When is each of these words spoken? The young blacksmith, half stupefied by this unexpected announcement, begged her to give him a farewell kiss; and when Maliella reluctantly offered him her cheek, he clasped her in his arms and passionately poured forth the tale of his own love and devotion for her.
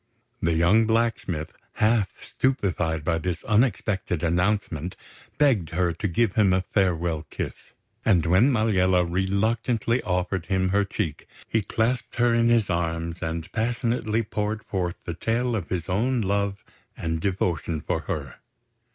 The 0.41 0.55
young 0.55 0.87
blacksmith, 0.87 1.53
half 1.73 2.23
stupefied 2.25 3.03
by 3.03 3.19
this 3.19 3.43
unexpected 3.43 4.23
announcement, 4.23 4.95
begged 5.37 5.69
her 5.69 5.93
to 5.93 6.07
give 6.07 6.33
him 6.33 6.53
a 6.53 6.61
farewell 6.63 7.27
kiss; 7.29 7.73
and 8.03 8.25
when 8.25 8.51
Maliella 8.51 9.05
reluctantly 9.05 10.01
offered 10.01 10.47
him 10.47 10.69
her 10.69 10.85
cheek, 10.85 11.27
he 11.47 11.61
clasped 11.61 12.15
her 12.15 12.33
in 12.33 12.49
his 12.49 12.67
arms 12.67 13.17
and 13.21 13.51
passionately 13.51 14.23
poured 14.23 14.65
forth 14.65 14.95
the 15.05 15.13
tale 15.13 15.55
of 15.55 15.69
his 15.69 15.87
own 15.87 16.21
love 16.21 16.63
and 16.97 17.21
devotion 17.21 17.79
for 17.79 17.99
her. 17.99 18.37